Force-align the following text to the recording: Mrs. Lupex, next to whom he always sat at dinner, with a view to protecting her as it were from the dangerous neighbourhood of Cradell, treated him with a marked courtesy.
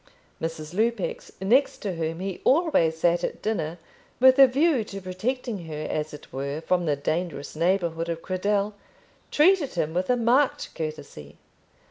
Mrs. 0.41 0.73
Lupex, 0.73 1.29
next 1.39 1.77
to 1.83 1.93
whom 1.93 2.21
he 2.21 2.41
always 2.43 2.97
sat 2.97 3.23
at 3.23 3.43
dinner, 3.43 3.77
with 4.19 4.39
a 4.39 4.47
view 4.47 4.83
to 4.85 4.99
protecting 4.99 5.65
her 5.65 5.87
as 5.87 6.11
it 6.11 6.33
were 6.33 6.59
from 6.59 6.87
the 6.87 6.95
dangerous 6.95 7.55
neighbourhood 7.55 8.09
of 8.09 8.23
Cradell, 8.23 8.73
treated 9.29 9.75
him 9.75 9.93
with 9.93 10.09
a 10.09 10.17
marked 10.17 10.73
courtesy. 10.73 11.37